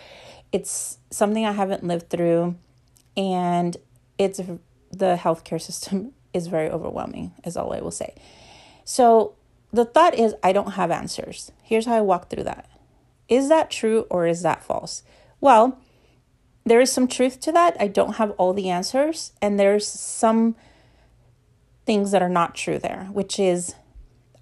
it's 0.52 0.99
something 1.11 1.47
I 1.47 1.52
haven't 1.52 1.85
lived 1.85 2.11
through, 2.11 2.56
and 3.16 3.76
it's 4.18 4.38
the 4.38 5.16
healthcare 5.16 5.61
system 5.61 6.12
is 6.35 6.47
very 6.47 6.71
overwhelming, 6.71 7.33
is 7.44 7.56
all 7.56 7.73
I 7.73 7.80
will 7.80 7.90
say. 7.90 8.14
So 8.85 9.35
the 9.72 9.84
thought 9.84 10.14
is 10.14 10.34
I 10.42 10.52
don't 10.52 10.72
have 10.72 10.90
answers. 10.90 11.52
Here's 11.62 11.86
how 11.86 11.96
I 11.96 12.00
walk 12.00 12.28
through 12.28 12.44
that. 12.44 12.68
Is 13.28 13.48
that 13.48 13.70
true 13.70 14.06
or 14.10 14.26
is 14.26 14.42
that 14.42 14.64
false? 14.64 15.02
Well, 15.40 15.78
there 16.64 16.80
is 16.80 16.92
some 16.92 17.08
truth 17.08 17.40
to 17.40 17.52
that. 17.52 17.76
I 17.80 17.88
don't 17.88 18.16
have 18.16 18.32
all 18.32 18.52
the 18.52 18.68
answers, 18.68 19.32
and 19.40 19.58
there's 19.58 19.86
some 19.86 20.56
things 21.86 22.10
that 22.10 22.22
are 22.22 22.28
not 22.28 22.54
true 22.54 22.78
there, 22.78 23.08
which 23.12 23.38
is 23.38 23.74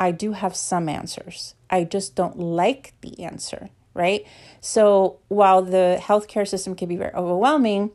I 0.00 0.10
do 0.10 0.32
have 0.32 0.56
some 0.56 0.88
answers. 0.88 1.54
I 1.70 1.84
just 1.84 2.14
don't 2.14 2.38
like 2.38 2.94
the 3.02 3.22
answer, 3.22 3.70
right? 3.94 4.26
So 4.60 5.20
while 5.28 5.62
the 5.62 5.98
healthcare 6.00 6.46
system 6.46 6.74
can 6.74 6.88
be 6.88 6.96
very 6.96 7.14
overwhelming, 7.14 7.90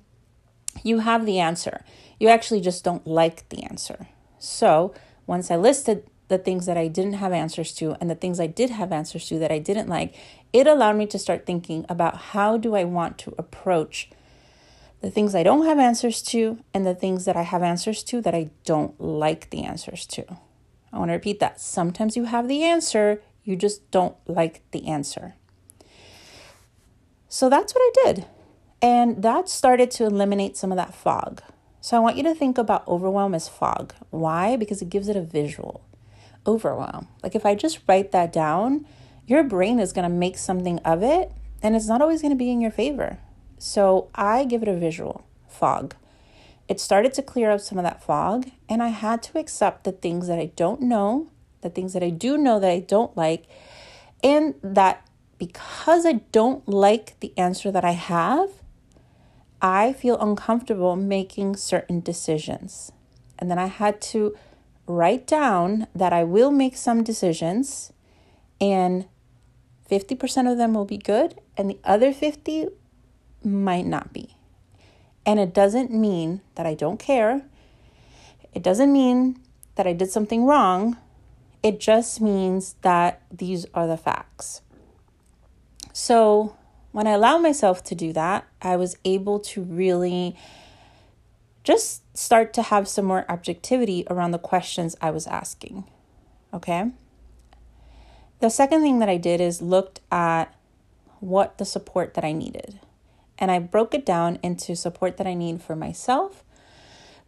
you 0.84 1.00
have 1.00 1.26
the 1.26 1.40
answer. 1.40 1.84
You 2.20 2.30
actually 2.30 2.62
just 2.62 2.84
don't 2.84 3.06
like 3.06 3.48
the 3.50 3.64
answer. 3.64 4.08
So 4.40 4.94
once 5.28 5.52
I 5.52 5.56
listed 5.56 6.08
the 6.28 6.38
things 6.38 6.66
that 6.66 6.78
I 6.78 6.88
didn't 6.88 7.14
have 7.14 7.32
answers 7.32 7.74
to 7.76 7.96
and 8.00 8.10
the 8.10 8.16
things 8.16 8.40
I 8.40 8.48
did 8.48 8.70
have 8.70 8.92
answers 8.92 9.28
to 9.28 9.40
that 9.40 9.52
I 9.52 9.60
didn't 9.60 9.90
like, 9.90 10.16
it 10.52 10.68
allowed 10.68 10.96
me 10.96 11.06
to 11.08 11.20
start 11.20 11.46
thinking 11.46 11.86
about 11.90 12.18
how 12.18 12.58
do 12.58 12.76
I 12.76 12.84
want 12.84 13.18
to 13.20 13.36
approach 13.38 14.10
the 15.02 15.12
things 15.12 15.36
I 15.36 15.44
don't 15.44 15.66
have 15.66 15.80
answers 15.80 16.22
to 16.24 16.60
and 16.74 16.86
the 16.86 16.96
things 16.96 17.26
that 17.26 17.36
I 17.36 17.42
have 17.42 17.62
answers 17.62 18.04
to 18.06 18.22
that 18.22 18.34
I 18.34 18.52
don't 18.64 19.00
like 19.02 19.50
the 19.50 19.64
answers 19.64 20.06
to. 20.08 20.26
I 20.94 20.98
want 20.98 21.10
to 21.10 21.14
repeat 21.14 21.40
that. 21.40 21.60
Sometimes 21.60 22.16
you 22.16 22.26
have 22.26 22.48
the 22.48 22.64
answer, 22.64 23.22
you 23.44 23.56
just 23.56 23.92
don't 23.92 24.16
like 24.28 24.62
the 24.72 24.88
answer. 24.88 25.36
So 27.28 27.50
that's 27.50 27.74
what 27.74 27.82
I 27.82 27.92
did. 28.06 28.26
And 28.82 29.24
that 29.24 29.50
started 29.50 29.92
to 29.92 30.06
eliminate 30.06 30.56
some 30.56 30.72
of 30.72 30.78
that 30.78 30.94
fog. 30.94 31.42
So 31.82 31.98
I 31.98 32.00
want 32.00 32.16
you 32.16 32.24
to 32.24 32.36
think 32.36 32.58
about 32.58 32.88
overwhelm 32.88 33.36
as 33.36 33.50
fog. 33.50 33.94
Why? 34.10 34.56
Because 34.56 34.82
it 34.82 34.90
gives 34.90 35.10
it 35.10 35.18
a 35.18 35.22
visual. 35.22 35.84
Overwhelm. 36.46 37.08
Like 37.22 37.36
if 37.36 37.46
I 37.46 37.56
just 37.56 37.80
write 37.88 38.12
that 38.12 38.34
down, 38.34 38.86
your 39.26 39.44
brain 39.44 39.80
is 39.80 39.94
going 39.94 40.10
to 40.10 40.16
make 40.16 40.38
something 40.38 40.80
of 40.80 41.04
it 41.04 41.32
and 41.62 41.76
it's 41.76 41.88
not 41.88 42.02
always 42.02 42.22
going 42.22 42.34
to 42.34 42.38
be 42.38 42.52
in 42.52 42.62
your 42.62 42.72
favor. 42.72 43.20
So 43.58 44.10
I 44.14 44.44
give 44.46 44.62
it 44.62 44.68
a 44.68 44.76
visual 44.76 45.26
fog 45.48 45.96
it 46.68 46.80
started 46.80 47.14
to 47.16 47.22
clear 47.22 47.52
up 47.52 47.62
some 47.62 47.78
of 47.78 47.84
that 47.84 48.04
fog, 48.04 48.50
and 48.70 48.82
I 48.82 48.88
had 48.88 49.22
to 49.24 49.38
accept 49.38 49.84
the 49.84 49.92
things 49.92 50.28
that 50.28 50.40
I 50.40 50.52
don't 50.56 50.82
know, 50.82 51.30
the 51.62 51.70
things 51.70 51.94
that 51.94 52.04
I 52.04 52.10
do 52.10 52.38
know 52.38 52.60
that 52.60 52.70
I 52.70 52.80
don't 52.80 53.16
like, 53.18 53.46
and 54.24 54.56
that 54.64 55.06
because 55.38 56.06
I 56.06 56.14
don't 56.32 56.68
like 56.68 57.20
the 57.20 57.34
answer 57.38 57.70
that 57.72 57.84
I 57.84 57.92
have, 57.92 58.50
I 59.62 59.94
feel 59.94 60.18
uncomfortable 60.20 60.96
making 60.96 61.58
certain 61.58 62.00
decisions. 62.00 62.92
And 63.38 63.52
then 63.52 63.60
I 63.60 63.66
had 63.66 64.00
to 64.02 64.36
write 64.88 65.26
down 65.26 65.88
that 65.96 66.14
I 66.14 66.24
will 66.24 66.52
make 66.52 66.76
some 66.76 67.04
decisions 67.04 67.94
and 68.60 69.06
50% 69.90 70.52
of 70.52 70.58
them 70.58 70.74
will 70.74 70.86
be 70.86 70.98
good 70.98 71.40
and 71.58 71.70
the 71.70 71.80
other 71.84 72.14
50 72.14 72.68
might 73.44 73.86
not 73.86 74.14
be. 74.14 74.36
And 75.26 75.40
it 75.40 75.54
doesn't 75.54 75.92
mean 75.92 76.42
that 76.56 76.66
I 76.66 76.74
don't 76.74 77.00
care. 77.00 77.44
It 78.54 78.62
doesn't 78.62 78.92
mean 78.92 79.40
that 79.76 79.88
I 79.88 79.94
did 79.94 80.12
something 80.12 80.46
wrong. 80.46 80.98
It 81.62 81.80
just 81.80 82.20
means 82.20 82.76
that 82.82 83.22
these 83.32 83.66
are 83.74 83.88
the 83.88 83.98
facts. 83.98 84.62
So, 85.94 86.58
when 86.92 87.08
I 87.08 87.12
allowed 87.12 87.40
myself 87.40 87.84
to 87.86 87.96
do 87.96 88.14
that, 88.14 88.46
I 88.62 88.76
was 88.76 88.98
able 89.06 89.40
to 89.40 89.64
really 89.64 90.36
just 91.64 92.02
start 92.18 92.54
to 92.54 92.62
have 92.62 92.88
some 92.88 93.06
more 93.06 93.26
objectivity 93.30 94.06
around 94.10 94.32
the 94.32 94.40
questions 94.40 94.96
I 95.02 95.12
was 95.12 95.28
asking. 95.28 95.86
Okay? 96.54 96.92
The 98.40 98.50
second 98.50 98.82
thing 98.82 99.00
that 99.00 99.10
I 99.10 99.18
did 99.18 99.40
is 99.40 99.62
looked 99.62 100.02
at 100.12 100.54
what 101.20 101.58
the 101.58 101.66
support 101.66 102.14
that 102.16 102.26
I 102.26 102.34
needed. 102.34 102.80
And 103.40 103.50
I 103.50 103.60
broke 103.60 103.94
it 103.94 104.06
down 104.06 104.38
into 104.44 104.76
support 104.76 105.18
that 105.18 105.26
I 105.26 105.34
need 105.34 105.62
for 105.62 105.76
myself, 105.76 106.44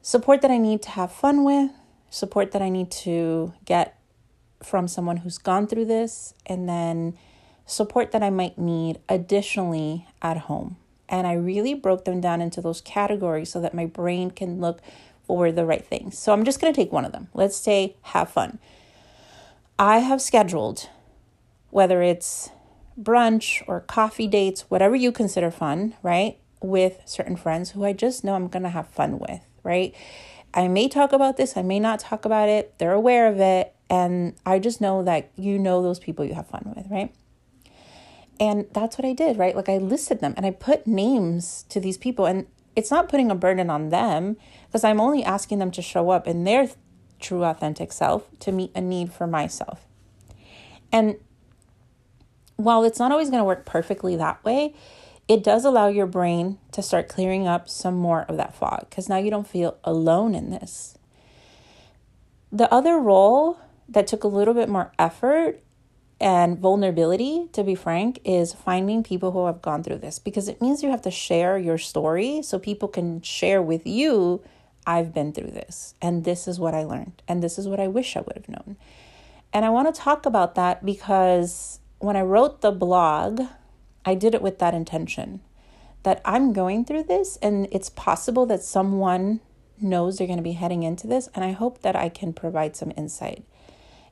support 0.01 0.42
that 0.42 0.51
I 0.51 0.58
need 0.58 0.82
to 0.84 0.92
have 0.92 1.12
fun 1.12 1.44
with, 1.44 1.72
support 2.10 2.51
that 2.51 2.62
I 2.62 2.70
need 2.70 2.92
to 2.92 3.54
get 3.63 3.98
from 4.62 4.88
someone 4.88 5.18
who's 5.18 5.38
gone 5.38 5.68
through 5.68 5.86
this, 5.86 6.34
and 6.46 6.68
then 6.68 7.18
support 7.65 8.12
that 8.12 8.22
I 8.22 8.30
might 8.30 8.58
need 8.58 9.00
additionally 9.10 10.08
at 10.22 10.38
home. 10.38 10.77
And 11.07 11.27
I 11.27 11.33
really 11.33 11.74
broke 11.74 12.05
them 12.05 12.21
down 12.21 12.41
into 12.41 12.62
those 12.62 12.81
categories 12.81 13.50
so 13.50 13.62
that 13.62 13.74
my 13.74 13.85
brain 13.85 14.31
can 14.31 14.59
look 14.59 14.81
for 15.27 15.51
the 15.51 15.65
right 15.65 15.85
things. 15.85 16.17
So 16.17 16.33
I'm 16.33 16.43
just 16.43 16.59
going 16.59 16.74
to 16.74 16.79
take 16.79 16.91
one 16.91 17.05
of 17.05 17.12
them. 17.12 17.27
Let's 17.33 17.55
say 17.55 17.95
have 18.03 18.29
fun. 18.29 18.59
I 19.77 20.00
have 20.00 20.21
scheduled, 20.21 20.89
whether 21.69 22.01
it's 22.01 22.50
brunch 23.00 23.62
or 23.67 23.81
coffee 23.81 24.27
dates, 24.27 24.62
whatever 24.69 24.95
you 24.95 25.12
consider 25.12 25.51
fun, 25.51 25.95
right? 26.01 26.38
With 26.62 27.01
certain 27.05 27.35
friends 27.35 27.71
who 27.71 27.83
I 27.83 27.93
just 27.93 28.24
know 28.24 28.35
I'm 28.35 28.47
going 28.47 28.63
to 28.63 28.69
have 28.69 28.88
fun 28.88 29.19
with, 29.19 29.41
right? 29.63 29.93
I 30.53 30.69
may 30.69 30.88
talk 30.88 31.12
about 31.12 31.35
this, 31.35 31.57
I 31.57 31.62
may 31.62 31.79
not 31.79 32.00
talk 32.00 32.24
about 32.24 32.47
it. 32.47 32.77
They're 32.77 32.93
aware 32.93 33.27
of 33.27 33.39
it. 33.39 33.74
And 33.89 34.35
I 34.45 34.59
just 34.59 34.79
know 34.79 35.03
that 35.03 35.29
you 35.35 35.59
know 35.59 35.83
those 35.83 36.00
people 36.00 36.24
you 36.25 36.33
have 36.33 36.47
fun 36.47 36.74
with, 36.75 36.88
right? 36.89 37.13
And 38.39 38.68
that's 38.74 38.98
what 38.98 39.06
I 39.06 39.13
did, 39.13 39.38
right? 39.38 39.56
Like 39.56 39.70
I 39.70 39.77
listed 39.77 40.20
them 40.20 40.34
and 40.36 40.46
I 40.46 40.51
put 40.51 40.86
names 40.86 41.65
to 41.70 41.80
these 41.80 41.98
people. 41.98 42.25
And 42.25 42.48
it's 42.75 42.92
not 42.92 43.10
putting 43.10 43.32
a 43.32 43.36
burden 43.36 43.70
on 43.70 43.89
them 43.89 44.38
because 44.68 44.84
I'm 44.84 45.00
only 45.00 45.24
asking 45.24 45.60
them 45.60 45.72
to 45.72 45.82
show 45.82 46.10
up 46.10 46.27
in 46.27 46.44
their 46.44 46.70
true, 47.20 47.44
authentic 47.44 47.92
self 47.92 48.27
to 48.39 48.51
meet 48.51 48.72
a 48.75 48.82
need 48.82 49.13
for 49.13 49.25
myself. 49.25 49.86
And 50.92 51.15
while 52.58 52.84
it's 52.84 53.00
not 53.00 53.12
always 53.12 53.30
going 53.30 53.39
to 53.39 53.46
work 53.46 53.65
perfectly 53.65 54.15
that 54.15 54.44
way, 54.44 54.74
it 55.27 55.44
does 55.44 55.65
allow 55.65 55.88
your 55.88 56.06
brain 56.06 56.60
to 56.72 56.82
start 56.82 57.10
clearing 57.10 57.48
up 57.48 57.68
some 57.68 57.96
more 57.96 58.24
of 58.24 58.38
that 58.38 58.54
fog 58.54 58.88
because 58.89 59.10
now 59.10 59.18
you 59.18 59.32
don't 59.32 59.48
feel 59.48 59.77
alone 59.84 60.36
in 60.36 60.51
this. 60.51 60.98
The 62.51 62.72
other 62.72 62.98
role 63.00 63.60
that 63.89 64.08
took 64.08 64.24
a 64.24 64.27
little 64.27 64.54
bit 64.54 64.70
more 64.70 64.92
effort 65.00 65.62
and 66.19 66.57
vulnerability, 66.57 67.50
to 67.51 67.63
be 67.63 67.75
frank, 67.75 68.19
is 68.24 68.53
finding 68.53 69.03
people 69.03 69.31
who 69.31 69.45
have 69.48 69.62
gone 69.62 69.84
through 69.84 69.98
this 69.98 70.17
because 70.17 70.48
it 70.48 70.62
means 70.62 70.81
you 70.81 70.89
have 70.89 71.01
to 71.01 71.12
share 71.12 71.57
your 71.57 71.77
story 71.77 72.41
so 72.41 72.57
people 72.57 72.88
can 72.88 73.22
share 73.22 73.62
with 73.62 73.86
you, 73.86 74.41
I've 74.88 75.13
been 75.13 75.34
through 75.34 75.51
this 75.51 75.95
and 76.01 76.24
this 76.24 76.48
is 76.48 76.60
what 76.60 76.74
I 76.74 76.84
learned 76.84 77.22
and 77.27 77.41
this 77.41 77.57
is 77.57 77.67
what 77.67 77.79
I 77.79 77.88
wish 77.88 78.15
I 78.15 78.22
would 78.22 78.36
have 78.36 78.50
known. 78.50 78.77
And 79.51 79.65
I 79.65 79.69
want 79.69 79.93
to 79.93 80.01
talk 80.01 80.25
about 80.25 80.55
that 80.55 80.86
because 80.86 81.79
when 82.00 82.15
I 82.15 82.22
wrote 82.22 82.62
the 82.62 82.72
blog, 82.72 83.41
I 84.05 84.15
did 84.15 84.36
it 84.36 84.41
with 84.41 84.60
that 84.60 84.74
intention 84.74 85.41
that 86.03 86.22
I'm 86.24 86.53
going 86.53 86.86
through 86.86 87.03
this 87.03 87.38
and 87.41 87.67
it's 87.72 87.89
possible 87.89 88.45
that 88.45 88.62
someone 88.62 89.41
knows 89.81 90.17
they're 90.17 90.27
going 90.27 90.38
to 90.38 90.43
be 90.43 90.51
heading 90.53 90.84
into 90.84 91.07
this 91.07 91.29
and 91.34 91.43
I 91.43 91.51
hope 91.51 91.81
that 91.81 91.95
I 91.95 92.10
can 92.10 92.31
provide 92.31 92.75
some 92.75 92.93
insight. 92.95 93.43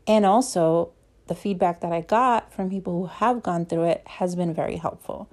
And 0.08 0.26
also 0.26 0.92
the 1.28 1.36
feedback 1.36 1.82
that 1.82 1.92
I 1.92 2.02
got 2.02 2.52
from 2.54 2.70
people 2.70 2.94
who 2.94 3.06
have 3.08 3.44
gone 3.44 3.66
through 3.66 3.86
it 3.86 4.04
has 4.06 4.36
been 4.36 4.54
very 4.54 4.78
helpful. 4.78 5.30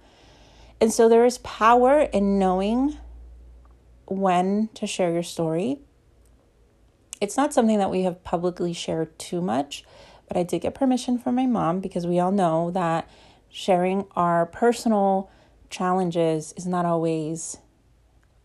And 0.81 0.93
so 0.93 1.09
there 1.09 1.25
is 1.25 1.39
power 1.39 2.03
in 2.03 2.39
knowing 2.39 2.97
when 4.07 4.69
to 4.75 4.87
share 4.87 5.13
your 5.13 5.23
story. 5.23 5.79
It's 7.21 7.37
not 7.37 7.53
something 7.53 7.79
that 7.79 7.91
we 7.91 8.03
have 8.03 8.25
publicly 8.25 8.73
shared 8.73 9.19
too 9.19 9.41
much, 9.43 9.85
but 10.27 10.37
I 10.37 10.43
did 10.43 10.63
get 10.63 10.75
permission 10.75 11.19
from 11.19 11.35
my 11.35 11.47
mom 11.47 11.81
because 11.81 12.07
we 12.07 12.19
all 12.19 12.33
know 12.33 12.71
that 12.71 13.09
sharing 13.51 14.07
our 14.17 14.47
personal 14.47 15.31
challenges 15.69 16.55
is 16.57 16.67
not 16.67 16.87
always 16.87 17.59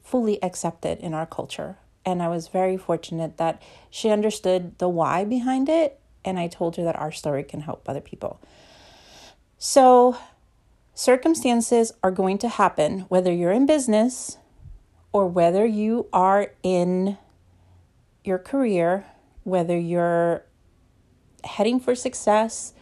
fully 0.03 0.41
accepted 0.43 0.99
in 0.99 1.13
our 1.13 1.25
culture. 1.25 1.77
And 2.05 2.21
I 2.21 2.27
was 2.27 2.47
very 2.47 2.77
fortunate 2.77 3.37
that 3.37 3.61
she 3.89 4.09
understood 4.09 4.77
the 4.77 4.89
why 4.89 5.23
behind 5.23 5.69
it 5.69 5.99
and 6.25 6.39
I 6.39 6.47
told 6.47 6.75
her 6.75 6.83
that 6.83 6.95
our 6.97 7.11
story 7.11 7.43
can 7.43 7.61
help 7.61 7.87
other 7.87 8.01
people. 8.01 8.41
So, 9.57 10.17
circumstances 10.93 11.93
are 12.03 12.11
going 12.11 12.39
to 12.39 12.49
happen 12.49 13.01
whether 13.01 13.31
you're 13.31 13.51
in 13.51 13.65
business 13.65 14.37
or 15.13 15.27
whether 15.27 15.65
you 15.65 16.07
are 16.11 16.51
in 16.63 17.17
your 18.25 18.39
career, 18.39 19.05
whether 19.43 19.77
you're 19.77 20.43
heading 21.43 21.79
for 21.79 21.95
success 21.95 22.73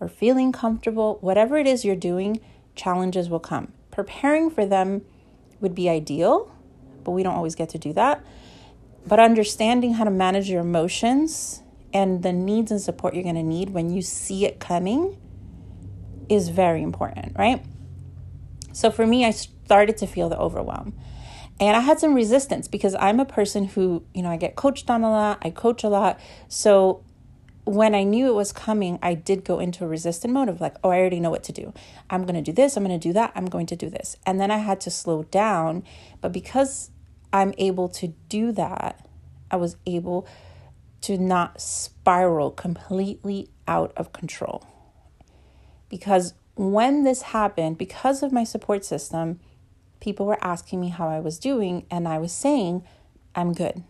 or 0.00 0.08
feeling 0.08 0.50
comfortable, 0.50 1.18
whatever 1.20 1.58
it 1.58 1.66
is 1.66 1.84
you're 1.84 1.94
doing, 1.94 2.40
challenges 2.74 3.28
will 3.28 3.40
come. 3.40 3.72
Preparing 3.90 4.50
for 4.50 4.66
them 4.66 5.02
would 5.60 5.74
be 5.74 5.88
ideal, 5.88 6.50
but 7.04 7.12
we 7.12 7.22
don't 7.22 7.34
always 7.34 7.54
get 7.54 7.68
to 7.70 7.78
do 7.78 7.92
that. 7.92 8.24
But 9.06 9.20
understanding 9.20 9.94
how 9.94 10.04
to 10.04 10.10
manage 10.10 10.50
your 10.50 10.62
emotions 10.62 11.62
and 11.96 12.22
the 12.22 12.32
needs 12.32 12.70
and 12.70 12.78
support 12.78 13.14
you're 13.14 13.22
going 13.22 13.36
to 13.36 13.42
need 13.42 13.70
when 13.70 13.88
you 13.88 14.02
see 14.02 14.44
it 14.44 14.60
coming 14.60 15.16
is 16.28 16.50
very 16.50 16.82
important, 16.82 17.34
right? 17.38 17.64
So 18.74 18.90
for 18.90 19.06
me, 19.06 19.24
I 19.24 19.30
started 19.30 19.96
to 19.98 20.06
feel 20.06 20.28
the 20.28 20.38
overwhelm. 20.38 20.92
And 21.58 21.74
I 21.74 21.80
had 21.80 21.98
some 21.98 22.12
resistance 22.12 22.68
because 22.68 22.94
I'm 22.96 23.18
a 23.18 23.24
person 23.24 23.64
who, 23.64 24.04
you 24.12 24.22
know, 24.22 24.28
I 24.28 24.36
get 24.36 24.56
coached 24.56 24.90
on 24.90 25.04
a 25.04 25.10
lot, 25.10 25.38
I 25.40 25.48
coach 25.48 25.84
a 25.84 25.88
lot. 25.88 26.20
So 26.48 27.02
when 27.64 27.94
I 27.94 28.02
knew 28.02 28.26
it 28.26 28.34
was 28.34 28.52
coming, 28.52 28.98
I 29.00 29.14
did 29.14 29.42
go 29.42 29.58
into 29.58 29.82
a 29.82 29.88
resistant 29.88 30.34
mode 30.34 30.50
of 30.50 30.60
like, 30.60 30.76
oh, 30.84 30.90
I 30.90 30.98
already 30.98 31.18
know 31.18 31.30
what 31.30 31.44
to 31.44 31.52
do. 31.52 31.72
I'm 32.10 32.26
going 32.26 32.34
to 32.34 32.42
do 32.42 32.52
this, 32.52 32.76
I'm 32.76 32.84
going 32.84 33.00
to 33.00 33.08
do 33.08 33.14
that, 33.14 33.32
I'm 33.34 33.46
going 33.46 33.66
to 33.66 33.76
do 33.76 33.88
this. 33.88 34.18
And 34.26 34.38
then 34.38 34.50
I 34.50 34.58
had 34.58 34.82
to 34.82 34.90
slow 34.90 35.22
down. 35.22 35.82
But 36.20 36.32
because 36.32 36.90
I'm 37.32 37.54
able 37.56 37.88
to 37.88 38.08
do 38.28 38.52
that, 38.52 39.08
I 39.50 39.56
was 39.56 39.76
able 39.86 40.28
to 41.02 41.18
not 41.18 41.60
spiral 41.60 42.50
completely 42.50 43.48
out 43.68 43.92
of 43.96 44.12
control. 44.12 44.66
Because 45.88 46.34
when 46.54 47.04
this 47.04 47.22
happened, 47.22 47.78
because 47.78 48.22
of 48.22 48.32
my 48.32 48.44
support 48.44 48.84
system, 48.84 49.38
people 50.00 50.26
were 50.26 50.42
asking 50.44 50.80
me 50.80 50.88
how 50.88 51.08
I 51.08 51.20
was 51.20 51.38
doing, 51.38 51.86
and 51.90 52.08
I 52.08 52.18
was 52.18 52.32
saying, 52.32 52.82
I'm 53.34 53.52
good. 53.52 53.82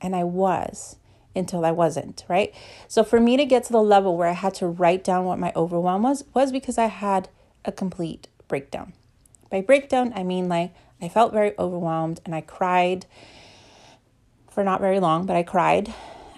And 0.00 0.16
I 0.16 0.24
was 0.24 0.96
until 1.36 1.64
I 1.64 1.70
wasn't, 1.70 2.24
right? 2.28 2.54
So 2.88 3.02
for 3.02 3.20
me 3.20 3.36
to 3.36 3.44
get 3.44 3.64
to 3.64 3.72
the 3.72 3.82
level 3.82 4.16
where 4.16 4.28
I 4.28 4.32
had 4.32 4.54
to 4.54 4.66
write 4.66 5.04
down 5.04 5.24
what 5.24 5.38
my 5.38 5.52
overwhelm 5.56 6.02
was, 6.02 6.24
was 6.32 6.52
because 6.52 6.78
I 6.78 6.86
had 6.86 7.28
a 7.64 7.72
complete 7.72 8.28
breakdown. 8.48 8.92
By 9.50 9.60
breakdown, 9.60 10.12
I 10.14 10.22
mean 10.22 10.48
like 10.48 10.72
I 11.00 11.08
felt 11.08 11.32
very 11.32 11.58
overwhelmed 11.58 12.20
and 12.24 12.34
I 12.34 12.40
cried 12.40 13.06
for 14.50 14.62
not 14.62 14.80
very 14.80 15.00
long, 15.00 15.26
but 15.26 15.36
I 15.36 15.42
cried 15.42 15.92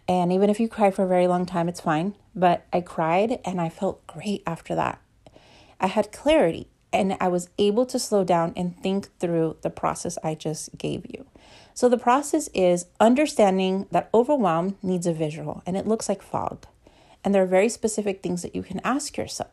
and 0.09 0.33
even 0.33 0.51
if 0.51 0.61
you 0.61 0.69
cry 0.69 0.91
for 0.91 1.05
a 1.05 1.09
very 1.09 1.27
long 1.27 1.47
time, 1.47 1.69
it's 1.69 1.81
fine. 1.81 2.15
But 2.35 2.67
I 2.73 2.81
cried 2.81 3.41
and 3.45 3.61
I 3.61 3.69
felt 3.69 4.07
great 4.07 4.43
after 4.47 4.75
that. 4.75 5.01
I 5.81 5.89
had 5.89 6.13
clarity 6.13 6.69
and 6.93 7.17
I 7.21 7.29
was 7.29 7.51
able 7.59 7.87
to 7.87 7.99
slow 7.99 8.25
down 8.25 8.53
and 8.57 8.79
think 8.79 9.09
through 9.19 9.57
the 9.63 9.71
process 9.71 10.17
I 10.23 10.35
just 10.35 10.79
gave 10.79 11.05
you. 11.09 11.27
So, 11.75 11.89
the 11.89 11.99
process 11.99 12.49
is 12.55 12.87
understanding 13.01 13.87
that 13.91 14.09
overwhelm 14.15 14.79
needs 14.83 15.07
a 15.07 15.13
visual 15.13 15.63
and 15.67 15.77
it 15.77 15.87
looks 15.87 16.09
like 16.09 16.23
fog. 16.23 16.67
And 17.23 17.35
there 17.35 17.43
are 17.43 17.47
very 17.47 17.69
specific 17.69 18.23
things 18.23 18.43
that 18.43 18.55
you 18.55 18.63
can 18.63 18.81
ask 18.85 19.17
yourself. 19.17 19.51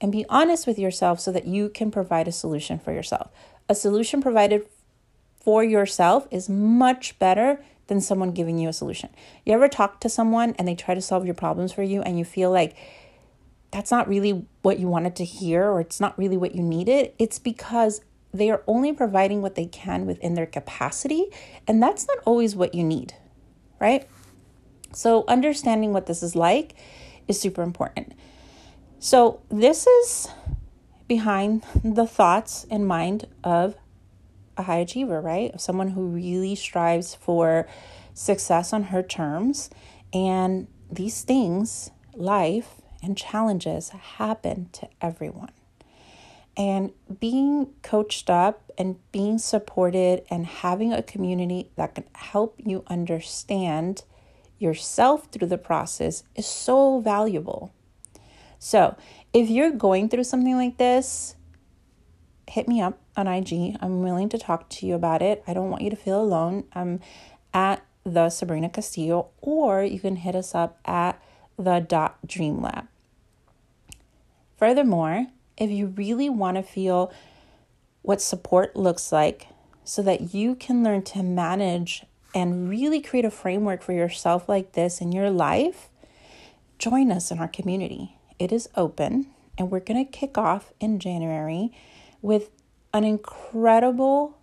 And 0.00 0.10
be 0.10 0.26
honest 0.28 0.66
with 0.66 0.78
yourself 0.78 1.20
so 1.20 1.30
that 1.32 1.46
you 1.46 1.68
can 1.68 1.90
provide 1.90 2.26
a 2.26 2.32
solution 2.32 2.78
for 2.78 2.92
yourself. 2.92 3.30
A 3.68 3.74
solution 3.74 4.20
provided 4.20 4.66
for 5.38 5.62
yourself 5.62 6.26
is 6.30 6.48
much 6.48 7.18
better 7.18 7.60
than 7.86 8.00
someone 8.00 8.32
giving 8.32 8.58
you 8.58 8.68
a 8.68 8.72
solution. 8.72 9.10
You 9.44 9.52
ever 9.52 9.68
talk 9.68 10.00
to 10.00 10.08
someone 10.08 10.54
and 10.58 10.66
they 10.66 10.74
try 10.74 10.94
to 10.94 11.00
solve 11.00 11.24
your 11.24 11.34
problems 11.34 11.72
for 11.72 11.82
you 11.82 12.02
and 12.02 12.18
you 12.18 12.24
feel 12.24 12.50
like 12.50 12.76
that's 13.70 13.90
not 13.90 14.08
really 14.08 14.46
what 14.62 14.78
you 14.78 14.88
wanted 14.88 15.16
to 15.16 15.24
hear 15.24 15.64
or 15.64 15.80
it's 15.80 16.00
not 16.00 16.18
really 16.18 16.36
what 16.36 16.54
you 16.54 16.62
needed? 16.62 17.12
It's 17.18 17.38
because 17.38 18.00
they 18.36 18.50
are 18.50 18.62
only 18.66 18.92
providing 18.92 19.42
what 19.42 19.54
they 19.54 19.66
can 19.66 20.06
within 20.06 20.34
their 20.34 20.46
capacity, 20.46 21.26
and 21.66 21.82
that's 21.82 22.06
not 22.06 22.18
always 22.24 22.54
what 22.54 22.74
you 22.74 22.84
need, 22.84 23.14
right? 23.80 24.06
So, 24.92 25.24
understanding 25.28 25.92
what 25.92 26.06
this 26.06 26.22
is 26.22 26.36
like 26.36 26.74
is 27.28 27.40
super 27.40 27.62
important. 27.62 28.12
So, 28.98 29.40
this 29.50 29.86
is 29.86 30.28
behind 31.08 31.64
the 31.84 32.06
thoughts 32.06 32.66
and 32.70 32.86
mind 32.86 33.26
of 33.44 33.76
a 34.56 34.62
high 34.62 34.78
achiever, 34.78 35.20
right? 35.20 35.58
Someone 35.60 35.88
who 35.88 36.06
really 36.06 36.54
strives 36.54 37.14
for 37.14 37.66
success 38.14 38.72
on 38.72 38.84
her 38.84 39.02
terms. 39.02 39.70
And 40.12 40.68
these 40.90 41.22
things, 41.22 41.90
life 42.14 42.80
and 43.02 43.16
challenges, 43.16 43.90
happen 43.90 44.68
to 44.72 44.88
everyone. 45.00 45.52
And 46.56 46.92
being 47.20 47.74
coached 47.82 48.30
up 48.30 48.72
and 48.78 48.96
being 49.12 49.38
supported 49.38 50.24
and 50.30 50.46
having 50.46 50.92
a 50.92 51.02
community 51.02 51.70
that 51.76 51.94
can 51.94 52.04
help 52.14 52.58
you 52.58 52.82
understand 52.86 54.04
yourself 54.58 55.28
through 55.30 55.48
the 55.48 55.58
process 55.58 56.22
is 56.34 56.46
so 56.46 57.00
valuable. 57.00 57.72
So, 58.58 58.96
if 59.34 59.50
you're 59.50 59.70
going 59.70 60.08
through 60.08 60.24
something 60.24 60.56
like 60.56 60.78
this, 60.78 61.35
hit 62.48 62.68
me 62.68 62.80
up 62.80 62.98
on 63.16 63.26
IG. 63.26 63.76
I'm 63.80 64.02
willing 64.02 64.28
to 64.30 64.38
talk 64.38 64.68
to 64.70 64.86
you 64.86 64.94
about 64.94 65.22
it. 65.22 65.42
I 65.46 65.54
don't 65.54 65.70
want 65.70 65.82
you 65.82 65.90
to 65.90 65.96
feel 65.96 66.20
alone. 66.20 66.64
I'm 66.74 67.00
at 67.52 67.84
the 68.04 68.30
Sabrina 68.30 68.68
Castillo, 68.68 69.28
or 69.40 69.82
you 69.82 69.98
can 69.98 70.16
hit 70.16 70.36
us 70.36 70.54
up 70.54 70.78
at 70.84 71.20
the 71.58 71.80
dot 71.80 72.18
dream 72.26 72.62
lab. 72.62 72.86
Furthermore, 74.56 75.26
if 75.56 75.70
you 75.70 75.88
really 75.88 76.28
want 76.28 76.56
to 76.56 76.62
feel 76.62 77.12
what 78.02 78.22
support 78.22 78.76
looks 78.76 79.10
like 79.10 79.48
so 79.84 80.02
that 80.02 80.34
you 80.34 80.54
can 80.54 80.84
learn 80.84 81.02
to 81.02 81.22
manage 81.22 82.04
and 82.34 82.68
really 82.68 83.00
create 83.00 83.24
a 83.24 83.30
framework 83.30 83.82
for 83.82 83.92
yourself 83.92 84.48
like 84.48 84.72
this 84.72 85.00
in 85.00 85.10
your 85.10 85.30
life, 85.30 85.88
join 86.78 87.10
us 87.10 87.30
in 87.30 87.38
our 87.38 87.48
community. 87.48 88.16
It 88.38 88.52
is 88.52 88.68
open, 88.76 89.26
and 89.58 89.70
we're 89.70 89.80
going 89.80 90.04
to 90.04 90.10
kick 90.10 90.36
off 90.38 90.72
in 90.78 90.98
January 90.98 91.72
with 92.26 92.50
an 92.92 93.04
incredible 93.04 94.36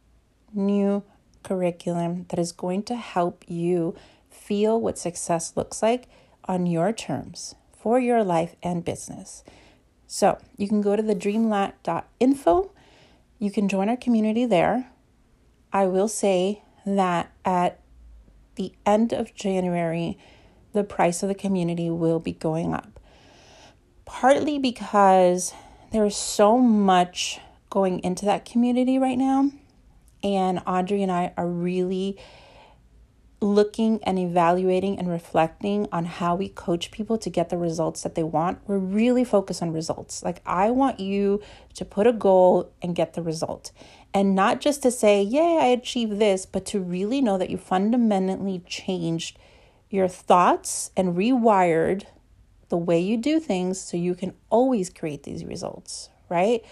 new 0.53 1.03
curriculum 1.43 2.25
that 2.29 2.39
is 2.39 2.53
going 2.53 2.81
to 2.81 2.95
help 2.95 3.43
you 3.45 3.93
feel 4.29 4.79
what 4.79 4.97
success 4.97 5.57
looks 5.57 5.83
like 5.83 6.07
on 6.45 6.65
your 6.65 6.93
terms 6.93 7.55
for 7.77 7.99
your 7.99 8.23
life 8.23 8.55
and 8.63 8.85
business. 8.85 9.43
So 10.07 10.37
you 10.55 10.69
can 10.69 10.81
go 10.81 10.95
to 10.95 11.03
the 11.03 11.13
dreamlab.info. 11.13 12.71
You 13.39 13.51
can 13.51 13.67
join 13.67 13.89
our 13.89 13.97
community 13.97 14.45
there. 14.45 14.89
I 15.73 15.87
will 15.87 16.07
say 16.07 16.61
that 16.85 17.33
at 17.43 17.81
the 18.55 18.71
end 18.85 19.11
of 19.11 19.35
January, 19.35 20.17
the 20.71 20.85
price 20.85 21.21
of 21.21 21.27
the 21.27 21.35
community 21.35 21.89
will 21.89 22.21
be 22.21 22.31
going 22.31 22.73
up. 22.73 22.97
Partly 24.05 24.57
because 24.57 25.53
there 25.91 26.05
is 26.05 26.15
so 26.15 26.57
much 26.57 27.41
going 27.73 27.97
into 28.03 28.23
that 28.23 28.45
community 28.45 28.99
right 28.99 29.17
now. 29.17 29.49
And 30.23 30.61
Audrey 30.67 31.01
and 31.01 31.11
I 31.11 31.33
are 31.35 31.47
really 31.47 32.19
looking 33.41 33.99
and 34.03 34.19
evaluating 34.19 34.99
and 34.99 35.09
reflecting 35.09 35.87
on 35.91 36.05
how 36.05 36.35
we 36.35 36.47
coach 36.47 36.91
people 36.91 37.17
to 37.17 37.31
get 37.31 37.49
the 37.49 37.57
results 37.57 38.03
that 38.03 38.13
they 38.13 38.21
want, 38.21 38.59
we're 38.67 38.77
really 38.77 39.23
focused 39.23 39.63
on 39.63 39.73
results. 39.73 40.21
Like, 40.21 40.39
I 40.45 40.69
want 40.69 40.99
you 40.99 41.41
to 41.73 41.83
put 41.83 42.05
a 42.05 42.13
goal 42.13 42.71
and 42.79 42.95
get 42.95 43.15
the 43.15 43.23
result. 43.23 43.71
And 44.13 44.35
not 44.35 44.61
just 44.61 44.83
to 44.83 44.91
say, 44.91 45.23
Yay, 45.23 45.57
I 45.59 45.65
achieved 45.65 46.19
this, 46.19 46.45
but 46.45 46.67
to 46.67 46.79
really 46.79 47.21
know 47.21 47.39
that 47.39 47.49
you 47.49 47.57
fundamentally 47.57 48.61
changed 48.67 49.39
your 49.89 50.07
thoughts 50.07 50.91
and 50.95 51.17
rewired 51.17 52.03
the 52.69 52.77
way 52.77 52.99
you 52.99 53.17
do 53.17 53.39
things 53.39 53.81
so 53.81 53.97
you 53.97 54.13
can 54.13 54.35
always 54.51 54.91
create 54.91 55.23
these 55.23 55.43
results, 55.43 56.09
right? 56.29 56.63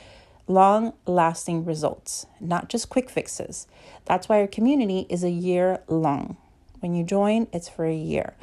Long 0.48 0.94
lasting 1.06 1.66
results, 1.66 2.26
not 2.40 2.70
just 2.70 2.90
quick 2.90 3.10
fixes. 3.10 3.68
That's 4.06 4.28
why 4.28 4.42
our 4.42 4.48
community 4.48 5.06
is 5.10 5.24
a 5.24 5.30
year 5.30 5.82
long. 5.88 6.38
When 6.80 6.96
you 6.96 7.04
join, 7.04 7.48
it's 7.54 7.70
for 7.70 7.86
a 7.86 7.96
year 7.96 8.36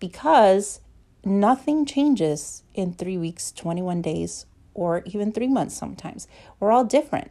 because 0.00 0.80
nothing 1.24 1.86
changes 1.86 2.62
in 2.74 2.92
three 2.92 3.16
weeks, 3.16 3.52
21 3.52 4.02
days, 4.02 4.46
or 4.74 5.02
even 5.06 5.32
three 5.32 5.48
months 5.48 5.74
sometimes. 5.74 6.26
We're 6.58 6.72
all 6.72 6.84
different. 6.84 7.30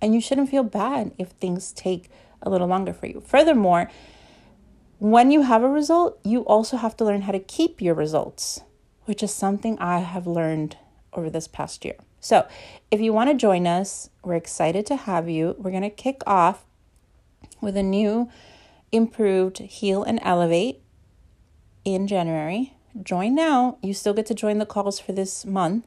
And 0.00 0.14
you 0.14 0.20
shouldn't 0.20 0.50
feel 0.50 0.64
bad 0.64 1.12
if 1.16 1.28
things 1.28 1.72
take 1.72 2.10
a 2.42 2.50
little 2.50 2.66
longer 2.66 2.92
for 2.92 3.06
you. 3.06 3.22
Furthermore, 3.24 3.90
when 4.98 5.30
you 5.30 5.42
have 5.42 5.62
a 5.62 5.68
result, 5.68 6.18
you 6.24 6.40
also 6.40 6.76
have 6.76 6.96
to 6.98 7.04
learn 7.04 7.22
how 7.22 7.32
to 7.32 7.38
keep 7.38 7.80
your 7.80 7.94
results, 7.94 8.60
which 9.04 9.22
is 9.22 9.32
something 9.32 9.78
I 9.78 10.00
have 10.00 10.26
learned 10.26 10.76
over 11.12 11.30
this 11.30 11.48
past 11.48 11.84
year. 11.84 11.96
So, 12.20 12.46
if 12.90 13.00
you 13.00 13.12
want 13.12 13.30
to 13.30 13.34
join 13.34 13.66
us, 13.66 14.10
we're 14.22 14.34
excited 14.34 14.86
to 14.86 14.96
have 14.96 15.28
you. 15.28 15.54
We're 15.58 15.70
going 15.70 15.82
to 15.82 15.90
kick 15.90 16.22
off 16.26 16.64
with 17.60 17.76
a 17.76 17.82
new 17.82 18.30
improved 18.92 19.58
Heal 19.58 20.02
and 20.02 20.18
Elevate 20.22 20.80
in 21.84 22.06
January. 22.06 22.74
Join 23.02 23.34
now. 23.34 23.78
You 23.82 23.94
still 23.94 24.14
get 24.14 24.26
to 24.26 24.34
join 24.34 24.58
the 24.58 24.66
calls 24.66 24.98
for 24.98 25.12
this 25.12 25.44
month. 25.44 25.86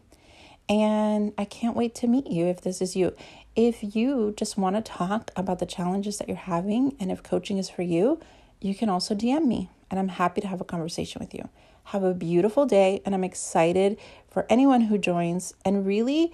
And 0.67 1.33
I 1.37 1.45
can't 1.45 1.75
wait 1.75 1.95
to 1.95 2.07
meet 2.07 2.27
you 2.27 2.45
if 2.45 2.61
this 2.61 2.81
is 2.81 2.95
you. 2.95 3.15
If 3.55 3.95
you 3.95 4.33
just 4.37 4.57
want 4.57 4.75
to 4.75 4.81
talk 4.81 5.31
about 5.35 5.59
the 5.59 5.65
challenges 5.65 6.19
that 6.19 6.27
you're 6.27 6.37
having 6.37 6.95
and 6.99 7.11
if 7.11 7.23
coaching 7.23 7.57
is 7.57 7.69
for 7.69 7.81
you, 7.81 8.19
you 8.61 8.75
can 8.75 8.87
also 8.87 9.15
DM 9.15 9.45
me 9.45 9.69
and 9.89 9.99
I'm 9.99 10.09
happy 10.09 10.41
to 10.41 10.47
have 10.47 10.61
a 10.61 10.65
conversation 10.65 11.19
with 11.19 11.33
you. 11.33 11.49
Have 11.89 12.03
a 12.03 12.13
beautiful 12.13 12.67
day, 12.67 13.01
and 13.03 13.15
I'm 13.15 13.23
excited 13.23 13.97
for 14.29 14.45
anyone 14.47 14.81
who 14.81 14.99
joins 14.99 15.55
and 15.65 15.87
really 15.87 16.31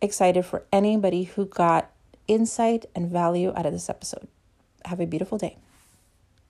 excited 0.00 0.44
for 0.44 0.66
anybody 0.72 1.24
who 1.24 1.46
got 1.46 1.90
insight 2.28 2.86
and 2.94 3.10
value 3.10 3.52
out 3.56 3.66
of 3.66 3.72
this 3.72 3.90
episode. 3.90 4.28
Have 4.84 5.00
a 5.00 5.06
beautiful 5.06 5.36
day. 5.36 5.56